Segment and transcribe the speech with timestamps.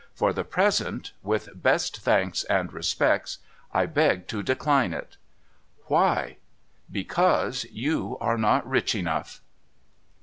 [0.15, 3.37] For the present (with best thanks and respects),
[3.71, 5.15] I beg to decline it.''
[5.93, 6.37] Why?'•
[6.91, 9.41] Because you are not rich enough.'